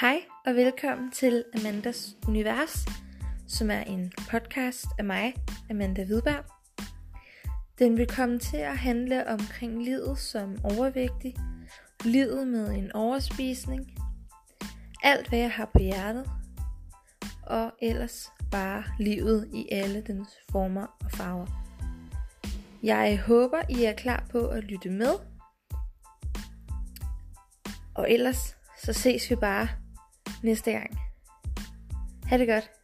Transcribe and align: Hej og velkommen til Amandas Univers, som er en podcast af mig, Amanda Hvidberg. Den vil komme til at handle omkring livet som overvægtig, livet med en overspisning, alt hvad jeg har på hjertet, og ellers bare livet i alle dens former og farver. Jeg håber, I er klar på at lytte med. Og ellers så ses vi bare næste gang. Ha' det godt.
Hej 0.00 0.22
og 0.46 0.54
velkommen 0.54 1.10
til 1.10 1.44
Amandas 1.54 2.16
Univers, 2.28 2.86
som 3.48 3.70
er 3.70 3.80
en 3.80 4.12
podcast 4.30 4.86
af 4.98 5.04
mig, 5.04 5.34
Amanda 5.70 6.04
Hvidberg. 6.04 6.44
Den 7.78 7.96
vil 7.96 8.06
komme 8.06 8.38
til 8.38 8.56
at 8.56 8.78
handle 8.78 9.28
omkring 9.28 9.84
livet 9.84 10.18
som 10.18 10.56
overvægtig, 10.64 11.36
livet 12.04 12.48
med 12.48 12.70
en 12.70 12.92
overspisning, 12.92 13.86
alt 15.02 15.28
hvad 15.28 15.38
jeg 15.38 15.50
har 15.50 15.70
på 15.72 15.78
hjertet, 15.78 16.30
og 17.46 17.72
ellers 17.82 18.32
bare 18.50 18.84
livet 18.98 19.48
i 19.54 19.68
alle 19.72 20.00
dens 20.06 20.28
former 20.52 20.86
og 21.04 21.10
farver. 21.10 21.46
Jeg 22.82 23.20
håber, 23.26 23.62
I 23.68 23.84
er 23.84 23.94
klar 23.94 24.26
på 24.30 24.48
at 24.48 24.64
lytte 24.64 24.90
med. 24.90 25.12
Og 27.94 28.10
ellers 28.10 28.56
så 28.84 28.92
ses 28.92 29.30
vi 29.30 29.36
bare 29.36 29.68
næste 30.42 30.72
gang. 30.72 30.98
Ha' 32.26 32.38
det 32.38 32.48
godt. 32.48 32.79